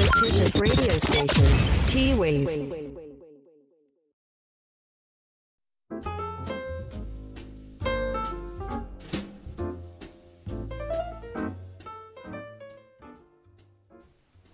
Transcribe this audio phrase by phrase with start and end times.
[0.00, 1.44] Competition radio station
[1.86, 2.46] T-Wave.
[2.46, 2.90] T-Wave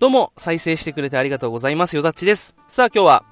[0.00, 1.94] どうも、再生してくれてありがとうございます。
[1.94, 2.56] よざっちです。
[2.66, 3.24] さあ今日は、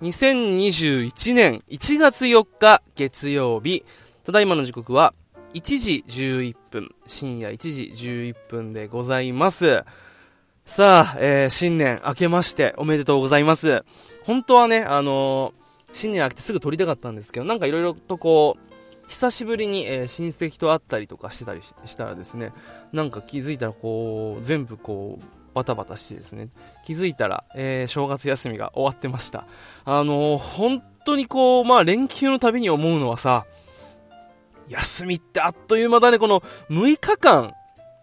[0.00, 3.84] 2021年1月4日月曜日、
[4.24, 5.12] ただいまの時刻は
[5.52, 9.84] 1時11分、深夜1時11分でございます。
[10.74, 13.84] さあ、えー、新年明けましておめでとうございます。
[14.24, 15.62] 本当はね、あのー
[15.92, 22.54] 新年明けてすぐ撮りたかったんですけど、なんかいろいろとこう、久しぶりに、えー親戚と会ったりとかしてたりししたらですね、
[22.90, 26.48] なんか気づいたらこう、全部こう、バタバタしてですね、
[26.86, 29.46] 気づいたら、えー正月休みが終わってました。
[29.84, 33.44] あのー本当にこう、まあ連休のたびに思うのはさ、
[34.70, 37.52] 休みってあっという間だね、この6日間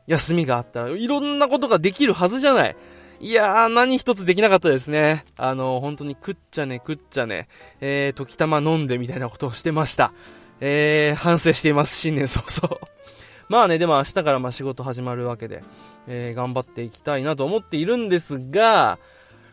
[0.09, 2.75] 休みがあったらいろんなことができるはずじゃない。
[3.21, 5.23] いやー、何一つできなかったですね。
[5.37, 7.47] あの本当に食っちゃね、食っちゃね、
[7.79, 10.11] えー、時たま飲んでみたいなことをしてました。
[10.61, 12.79] えー、反省しています、新年早々。
[13.49, 15.63] まあね、でも明日からまあ仕事始まるわけで、
[16.07, 18.97] えー頑張っていきたいなと思っているんですが、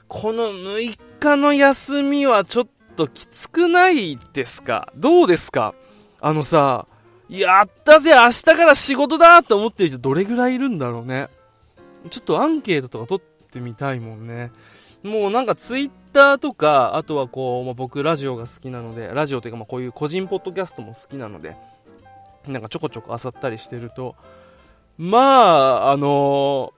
[0.09, 4.93] この6日の休みはちょっときつくないですか？
[4.97, 5.75] どうですか？
[6.21, 6.87] あのさ、
[7.29, 11.29] やったぜ明日から仕事だと思ってる人どれぐらいいるんだろうね。
[12.11, 14.53] ちょっとアンケートとか取ってみたいもんね。
[15.03, 21.57] もうなんかツイッターとか、あとはこう、まあ、僕ラジオが好きなので、ラジオというかまあこういう個人ポッドキャストも好きなので、
[22.47, 24.15] なんかちょこちょこ漁ったりしてると、
[24.99, 26.73] まあ、あの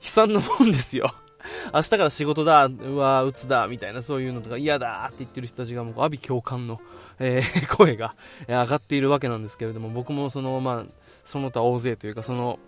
[0.00, 1.12] 悲惨なもんですよ。
[1.74, 6.80] 明日から仕事だ、うわ、鬱だ、みたいなそういうのとか嫌だって言ってる人たちがもう阿鼻共感の、
[7.18, 8.14] えー 声が
[8.48, 10.92] 上がっているわけなんですけれども、僕もその、まあ、
[11.24, 12.58] その他大勢というか、その、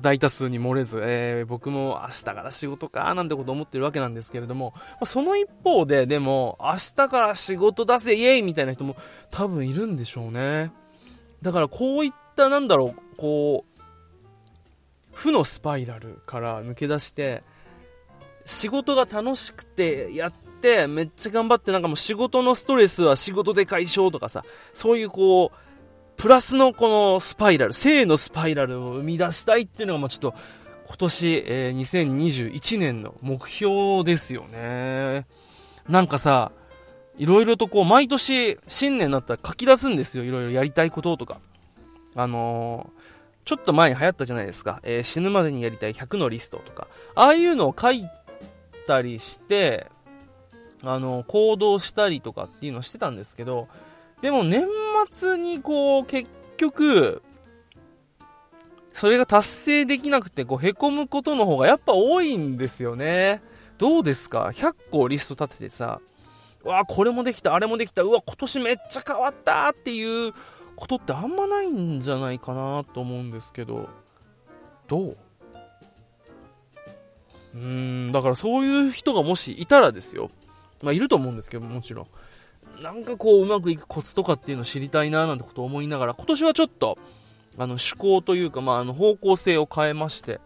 [0.00, 8.96] 大多数に漏れず、えー僕も明日から仕事か、なんてこと思ってるわけなんですけれども、まあ、その一方で、でも、明日から仕事出せ、イエイみたいな人も
[9.30, 10.72] 多分いるんでしょうね。
[11.42, 13.74] だからこういった、なんだろう、こう、
[15.12, 17.44] 負のスパイラルから抜け出して、
[18.44, 25.56] 仕事が楽しくてやって、めっちゃ頑張って、なんかもう仕事のストレスは仕事で解消とかさ、そういうこう、
[26.16, 30.34] プラスのこのスパイラル、正のスパイラルを生み出したいっていうのが、まあちょっと、
[30.86, 35.26] 今年、えー2021年の目標ですよね。
[35.88, 36.52] なんかさ、
[37.16, 40.24] いろいろとこう、毎年、新年になったら書き出すんですよ。
[40.24, 41.40] いろいろやりたいこととか。
[42.14, 43.04] あのー
[43.44, 44.80] ちょっと前に流行ったじゃないですか。
[44.84, 46.88] えー死ぬまでにやりたい100のリストとか。
[47.14, 48.02] ああいうのを書い
[48.86, 49.90] たりして、
[50.82, 53.68] あの、行動したりとかっていうのをしてたんですけど、
[54.20, 54.66] でも年
[55.10, 57.22] 末にこう、結局、
[58.92, 63.42] それが達成できなくて、こう、凹むことの方がやっぱ多いんですよね。
[63.76, 66.00] どうですか ?100 個リスト立ててさ、
[66.62, 70.32] うわ、これもできた、あれもできた、うわ、今年めっちゃ変わったっていう
[70.76, 73.88] ことってあんまないんじゃないかなと思うんですけど、
[74.86, 75.16] どう？
[77.54, 80.30] うん、だからそういう人がもしいたらですよ。
[80.82, 82.06] まあいると思うんですけどもちろん。
[82.82, 86.98] なんかこううまくいくコツとかっていうのを知りたいななんてことを思いながら、今年はちょっと、
[87.56, 90.40] あの趣向というか、まああの方向性を変えまして、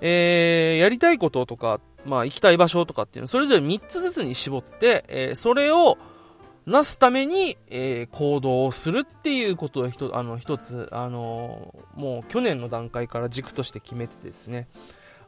[0.00, 5.98] えー、やりたいこととか、まあ行きたい場所とかっていうのそれぞれ3つずつに絞って、えーそれを
[6.66, 14.66] なすために、えー行動をするっていうことをひとあの一つ、あのもう去年の段階から軸として決めてですね、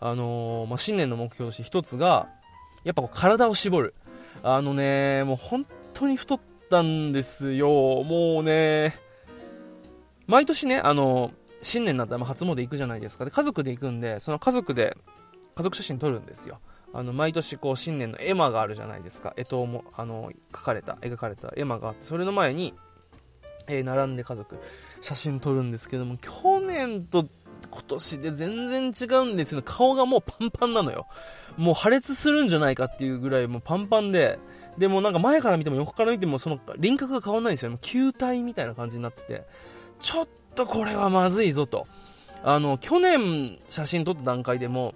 [0.00, 2.28] あのーまあ、新年の目標として一つが、
[2.84, 3.94] やっぱこう体を絞る。
[4.42, 6.40] あのね、もう本当に太っ
[6.70, 7.68] たんですよ。
[8.04, 8.94] もうね、
[10.26, 13.24] 毎年ね、あの新年になったら初詣行くじゃないですか。
[13.24, 14.96] で、家族で行くんで、その家族で、
[15.56, 16.58] 家族写真撮るんですよ。
[16.92, 19.34] あの、毎年こう、新年の絵馬があるじゃないですか。
[19.36, 22.74] 絵刀も、あの、描かれた、描かれた絵馬があって、それの前に、
[23.68, 24.58] えー並んで家族、
[25.00, 27.26] 写真撮るんですけども、去年と
[27.68, 29.62] 今年で全然違うんですよ。
[29.64, 31.06] 顔がもうパンパンなのよ。
[31.56, 34.38] もう破裂するんじゃないかっていうぐらいもうパンパンで、
[34.78, 37.70] でもなんか前から見ても横から見てもその輪郭が変わんないんですよ。
[37.70, 39.44] もう球体みたいな感じになってて、
[39.98, 41.86] ちょっとこれはまずいぞと。
[42.42, 44.94] あの、去年写真撮った段階でも、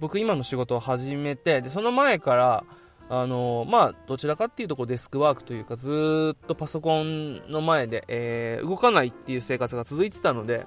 [0.00, 2.64] 僕今の仕事を始めて、で、その前から、
[3.12, 10.64] あのまあ、どちらかっていうとこうデスクワークというか、ずっとパソコンの前で、えー動かないっていう生活が続いてたので、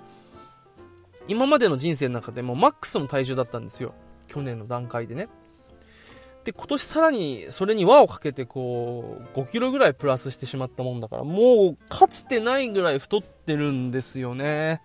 [1.27, 3.93] 今までの人生の中でもマックスの体重だったんですよ。
[4.27, 5.29] 去年の段階でね。
[6.43, 14.81] で、今年さらにそれに輪をかけてこう、5キロぐらいプラスしてしまったもんだから、もうかつてないぐらい太ってるんですよね。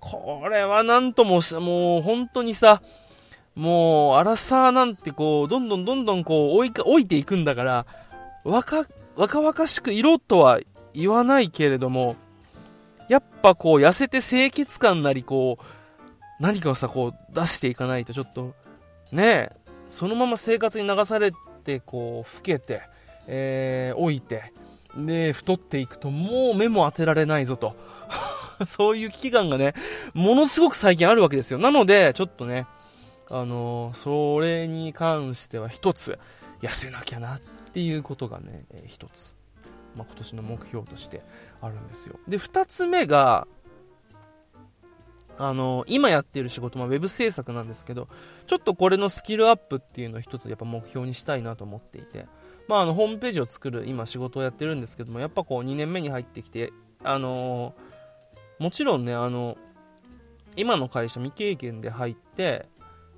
[0.00, 2.80] これはなんとも、もう本当にさ、
[3.54, 7.86] もう、アラサーなんてこう、どんどんどんどんこう、置いか、置いていくんだから、
[8.44, 10.60] 若、若々しく色とは
[10.94, 12.16] 言わないけれども、
[13.08, 15.64] やっぱこう、痩せて清潔感なりこう、
[16.40, 18.54] 何かをさ、こう、出していかないとちょっと、
[19.12, 19.56] ねえ、
[19.88, 21.32] そのまま生活に流され
[21.64, 22.82] て、こう、老けて、
[23.26, 24.52] えー、置いて、
[24.96, 27.76] で、太っていくと、もう目も当てられないぞと。
[28.66, 29.74] そういう危機感がね、
[30.14, 31.58] ものすごく最近あるわけですよ。
[31.58, 32.66] なので、ちょっとね、
[33.30, 36.18] あのー、それに関しては一つ、
[36.62, 37.40] 痩せなきゃなっ
[37.72, 39.36] ていうことがね、一つ、
[39.96, 41.22] まあ、今年の目標として
[41.60, 42.18] あるんですよ。
[42.28, 43.46] で、二つ目が、
[45.42, 48.08] あの、今やってる仕事、まあ、ウェブ制作なんですけど、
[48.46, 52.26] ちょっとこれのスキルアップっていうのを一つやっぱ目標にしたいなと思っていて、
[52.68, 56.72] まあ、あの、ホームページを作る今仕事をやってるんですけども、やっぱこう2年目に入ってきて、
[57.02, 57.74] あの、
[58.58, 59.56] もちろんね、あの、
[60.56, 62.68] 今の会社未経験で入って、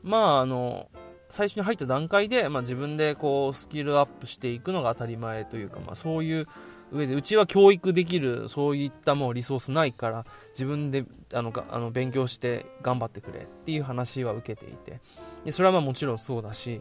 [0.03, 0.89] まああの
[1.29, 6.47] 最初に入った段階で、まあ、自分でこうスキルアップしていくのが当たり前というか、まあ、そういう
[6.93, 15.01] 上でうちは教育できるそういったもうリソースないから自分であのあの勉強して頑張ってくれっていう話は受けていて。
[15.45, 16.81] でそれはまあもちろんそうだし。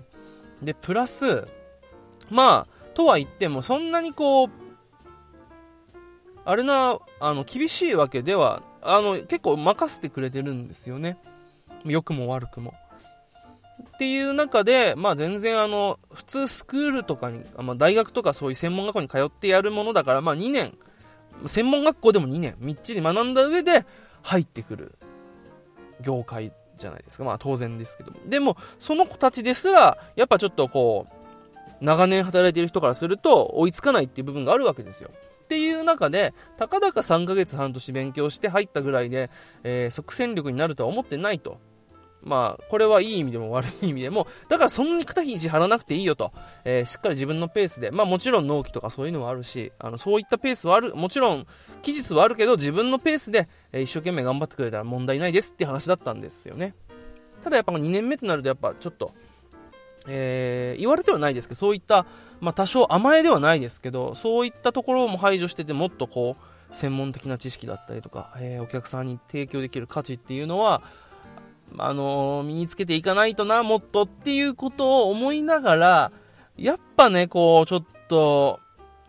[0.61, 1.47] でプラス
[2.29, 4.49] まあとは言ってもそんなにこう
[6.45, 11.17] あれなあの厳しいわけではあの結構任せてくれてるんですよね。
[11.85, 12.73] 良くも悪くも。
[14.01, 20.75] っていう中で、まあ全然あの、普通スクールとかに、まあ大学とかそういう専門学校に通ってやるものだから、まあ2年、
[21.45, 23.85] 専門学校でも2年、みっちり学んだ上で
[24.23, 24.95] 入ってくる
[26.01, 27.25] 業界じゃないですか。
[27.25, 28.17] まあ当然ですけども。
[28.25, 35.11] でも、その子たちですら、やっぱちょっとこう、長年働いている人からすると追いつかないっていう部分があるわけですよ。
[35.43, 39.29] っていう中で、たかだか3ヶ月半年勉強して入ったぐらいで、
[39.63, 41.59] えー、即戦力になるとは思ってないと。
[42.23, 46.31] まあ、これはいい意味でも悪い意味でも、だからそんなに肩肘張らなくていいよと、
[46.63, 51.47] えー、しっかり自分のペースで、まあもちろん納期とかそういうのはあるし、あの、そういったペースはある、もちろん、
[51.81, 56.75] 期日はあるけど、自分のペースで、えー、一生懸命頑張ってくれたら問題ないですって話だったんですよね。
[57.43, 59.13] ただやっぱ2年目となるとやっぱちょっと、
[60.07, 62.05] えー、言われてはないですけど、そういった、
[62.39, 70.81] まあ多少甘えではないですけど、そういったところも排除してて、もっとこう、専門的な知識だったりとか、えー、お客さんに提供できる価値っていうのは、
[71.77, 76.11] あのー、身につけていかないとな、もっとっていうことを思いながら、
[76.57, 78.59] やっぱね、こう、ちょっと、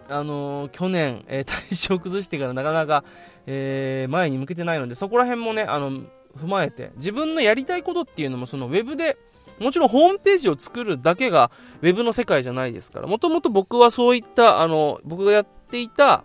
[0.08, 3.04] あのー、去年、えー、体調崩してからなかなか、
[3.46, 9.16] えー前に向けてないので、そこら辺もね、あの、踏まえて、自分のやりたいことっていうのも、そのウェブで、
[9.58, 11.50] もちろんホームページを作るだけが
[11.82, 16.24] ウェブの世界じゃないですから、もともと僕はそういった、あの、僕がやっていた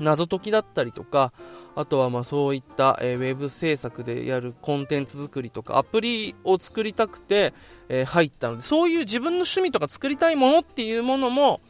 [0.00, 1.32] 謎解きだったりとか、
[1.74, 7.54] あとはまあそういった、えー、ウェブ制作でやるコンテンツ作りとかアプリを作りたくて、
[7.88, 11.60] えー、入ったのでそういう自分の趣味とか作りたいものっていうものも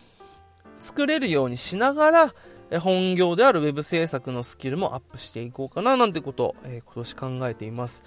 [0.81, 2.35] 作れるようにしながら、
[2.71, 8.05] え本業であるウェブ制作のスキルもアップしていこうかななんてことを、え、今年考えています。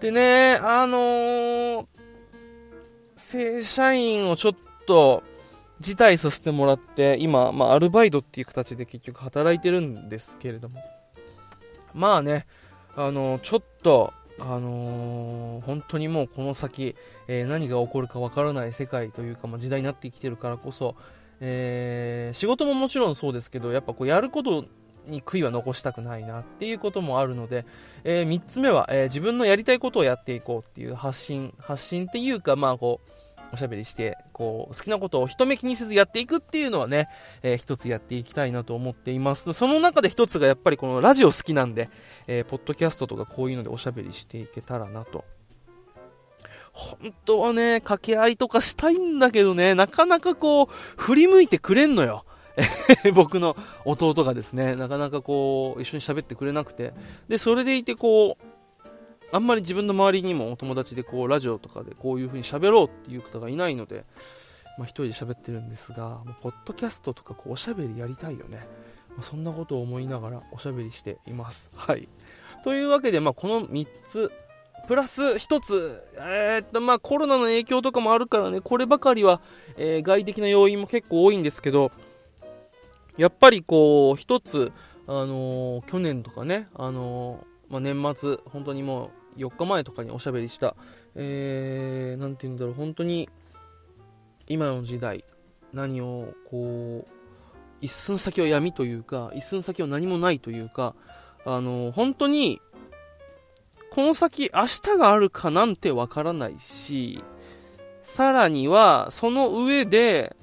[0.00, 1.88] でねあの、
[3.16, 4.54] 正社員をちょっ
[4.86, 5.22] と
[5.80, 10.82] 辞退させてもらって今、まあ、アルバイトっていう形で結局働いてるんですけれども。
[11.94, 12.46] まあね、
[12.96, 16.94] あのちょっと、あのー、本当にもうこの先、
[17.26, 20.96] えー、何が起こるかわからない世界というか、まあ、時代になってきてるからこそ、
[21.40, 24.64] えー、仕事ももちろんそうですけど、やっぱこうやること
[25.06, 27.64] に悔いは残したくないなっていうこともあるので、
[28.04, 33.10] え3つ目は、え自分のやりたいことをやっていこうっていう発信、発信っていうか、まあこう、
[33.52, 37.08] おしゃべりして、こう、好きなことを人目気にせずやっていくっていうのはね、
[37.42, 39.52] えー、一つやっていきたいなと思っています。
[39.52, 41.90] その中で一つがやっぱりこのラジオ好きなんで、
[42.26, 45.24] えー、ポッドキャストとかこういうのでおしゃべりしていけたらなと。
[46.72, 52.24] 本当はね、掛け合いとかしたいんだけどね、なかなかこう、振り向いてくれんのよ。
[53.14, 56.92] 僕の弟がですね、なかなかこう、一緒に喋ってくれなくて。
[57.28, 58.57] で、それでいてこう、
[59.30, 64.04] あんまり自分の周りにもお友達でこうラジオとかでこういう風に喋ろうっていう方がいないので、
[64.78, 68.60] まあ、一人で喋ってるんですが、ポッドキャストとかこうおしゃべりやりたいよね。
[69.10, 71.68] まあ、そんなことを思いながらおしゃべりしています。
[71.74, 72.08] はい。
[72.64, 74.32] というわけで、まあ、この3つ、
[74.86, 79.40] プラス1つ、えー、っと、まあ、コロナの影響とかもあるからね、こればかりは、
[79.76, 81.90] えー、外的な要因も結構多いんですけど、
[83.16, 84.72] やっぱりこう、1つ、
[85.06, 90.74] あのー、去年とかね、あのまあ、年末、本当にもう4日前とかにおしゃべりした、
[91.14, 93.28] えー、なんて言うんだろう、本当に
[94.48, 95.24] 今の時代、
[95.72, 97.10] 何をこう、
[97.80, 100.94] 一寸先は闇というか、一寸先は何もないというか、
[101.44, 102.60] あの、本当に、
[103.90, 107.22] この先明日があるかなんてわからないし、
[108.02, 110.36] さらには、その上で、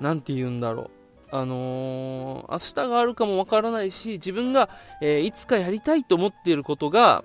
[0.00, 0.90] なんて言うんだろう。
[1.32, 4.68] あのー、明日があるかもわからないし、自分が、
[5.00, 7.24] えー、いつかやりたいと思っていることが、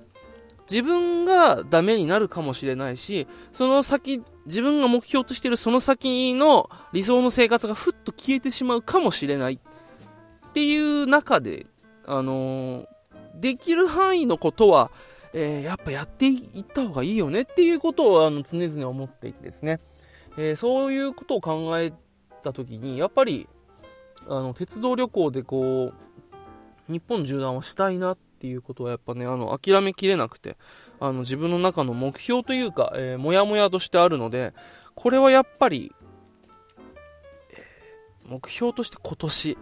[0.72, 9.56] 自分がダメになるかもしれないし、その先、自分が目標としているその先の理想の生活がふっと消えてしまうかもしれない。
[9.56, 11.66] っていう中で、
[12.06, 12.88] あのー、
[13.36, 14.92] できる範囲のことは、
[15.34, 17.42] えー、やっぱやっていった方がいいよね。
[17.42, 19.80] っていうことをあの常々思っていてですね、
[20.38, 21.92] えー、そういうことを考え
[22.44, 23.50] た時に、やっぱり、
[24.28, 25.92] あの、鉄道旅行でこ
[26.90, 30.58] う、日本縦断をしたいなっていうことはやっぱね、あの、諦めきれなくて、
[31.00, 34.56] あの、自分の中の目標というか、えー、もやもやとしてあるので、
[34.96, 35.94] これはやっぱり、
[37.52, 39.58] えー、目標として今年、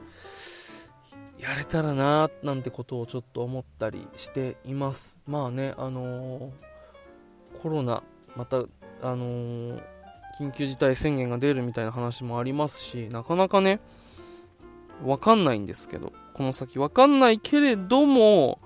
[1.39, 5.17] やれたらななんてことをちょっと思ったりしています。
[5.27, 6.51] まあね、あのー、
[7.62, 8.01] コロナ、
[8.38, 8.62] また、あ
[9.01, 9.81] のー、
[10.39, 13.81] 緊急事態宣言が出るみたいな話もありますし、なかなかね、
[15.03, 18.60] わかんないんですけど、この先わかんないけれども、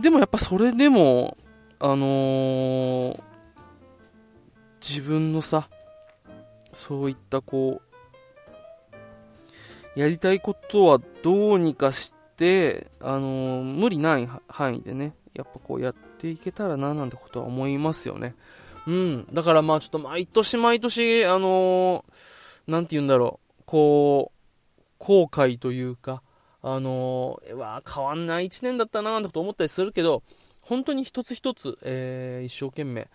[0.00, 1.36] でもやっぱそれでも、
[1.80, 3.20] あのー、
[4.80, 5.68] 自分のさ、
[6.72, 7.82] そういったこ
[9.96, 18.36] う、やりたいことはどうにかして、あのー、無理ない範囲でね、やっぱこうやっていけたらななんてことは思いますよね。
[18.86, 19.26] うん。
[19.32, 26.22] だからまあちょっと毎年毎年、あのー、なんて言うんだろう、こう、後悔というか、
[26.66, 30.22] あのー、わ変わんない1年だったななんてこと思ったりするけど、
[30.62, 33.06] 本当に一つ一つ、えー、一生懸命、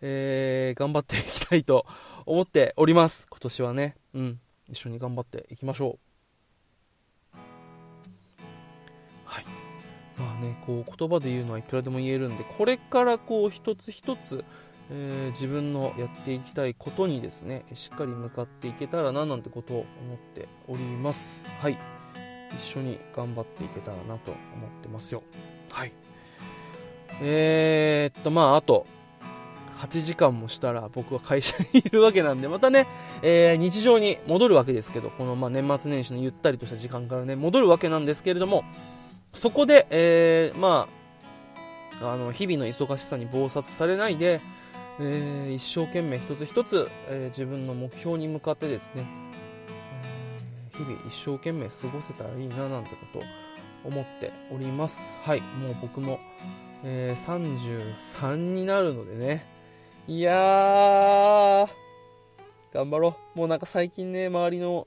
[0.00, 1.84] えー、頑張っていきたいと
[2.24, 3.26] 思っております。
[3.28, 3.96] 今年はね。
[4.14, 4.40] うん。
[4.70, 5.98] 一緒に頑張っていきましょ
[7.34, 7.36] う。
[9.26, 9.44] はい
[10.16, 14.44] まあね、こう言葉で言うのはいくらでも言えるんで、これからこう一つ一つ、
[14.90, 21.44] えー、自分のやっていきたいことにですね、しっかり向かっていけたらななんてことを思っております。
[21.60, 21.76] はい。
[22.58, 25.22] 一緒に頑張っていけたらなと思ってますよ。
[25.70, 25.92] はい。
[27.22, 28.86] えー、っと、まあ、あと、
[29.80, 32.86] 8時間もしたら僕は会社にいるわけなんで、またね、
[33.22, 38.64] えー、日常に戻るわけですけど、このまあ年末年始のゆったりとした時間からね、戻るわけなんですけれども、
[39.32, 40.88] そこで、えー、ま
[42.00, 44.40] あ、あの、日々の忙しさに暴殺されないで、
[45.00, 49.23] えー、一生懸命一つ一つ、えー、自分の目標に向かってですね、えー、
[50.78, 53.22] 日々一生懸命過ごせたらいいななんてことを
[53.84, 55.16] 思っております。
[55.22, 56.18] はい、もう僕も、
[56.84, 57.60] えー、
[58.16, 59.44] 33になるのでね、
[60.06, 61.68] いやー、
[62.72, 63.38] 頑張ろう。
[63.38, 64.86] もうなんか最近ね、周りの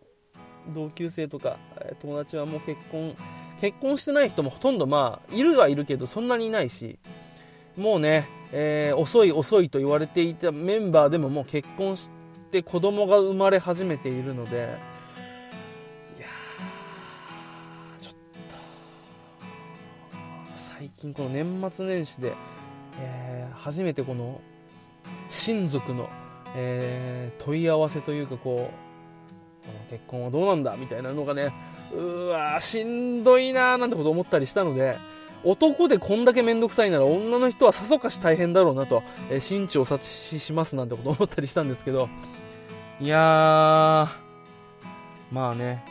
[0.74, 1.58] 同級生とか、
[2.02, 3.16] 友達はもう結婚
[3.62, 7.00] 結婚してない人もほとんどまあ、いるはいるけど、そんなにいないし、
[7.76, 12.10] もうね、えー、遅い遅いと言われていたメンバーでももう結婚し
[12.52, 14.76] て子供が生まれ始めているので、
[20.80, 22.34] 最近この年末年始で、
[23.02, 24.40] えー、初めてこの、
[25.28, 26.08] 親族の、
[26.56, 31.52] えー、問い合わせというかこうこの、結婚はどうなんだみたいなのがね、
[31.92, 34.96] うわしんどいなーなんてこと思ったりしたので、
[35.44, 42.08] 男でこんだけめんどくさいなら女の人はさぞかし大変だろうなと、えー、心知を察ししますなんてこと思ったりしたんですけど、
[43.02, 44.08] いやー、
[45.32, 45.84] まあね、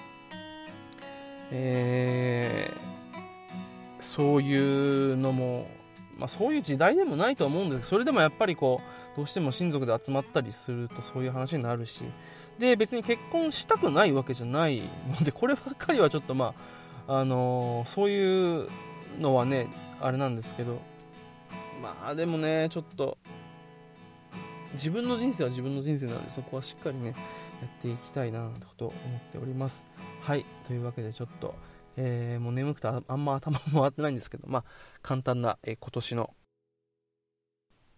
[1.50, 2.86] えー、
[4.06, 5.68] そういうのも、
[6.18, 8.80] まあそういう時代でもないと思うんですけど、それでもやっぱりこ
[9.14, 12.04] う、どうしても親族で集まったりするとそういう話になるし、
[12.58, 14.82] で別に結婚したくないわけじゃない
[15.18, 16.54] のでこればっかりはちょっとま
[17.06, 18.68] ああのー、そういう
[19.20, 19.68] のはね
[20.00, 20.80] あれなんですけど
[21.82, 23.18] まあでもねちょっと
[24.72, 27.12] 自分の人生は自分の人生なのでそこはしっかりねや
[27.66, 29.86] っていきたいなってことを思っております。
[30.22, 30.44] はい。
[30.66, 31.54] というわけでちょっと、
[31.96, 34.64] えー、もう眠くてあんま頭も回ってないんですけどまあ
[35.02, 36.34] 簡単な、えー、今年の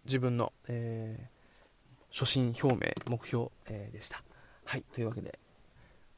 [0.05, 4.23] 自分の、えー、初心表明目標、えでした
[4.69, 5.39] はい、というわけで、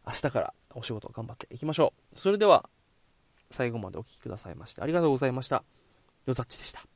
[0.05, 2.19] 明日からお仕事頑張っていきましょう。
[2.19, 2.69] それでは、
[3.49, 5.63] 最後までお聴きくださいましてありがとうございました。
[6.25, 6.90] よざっちでした。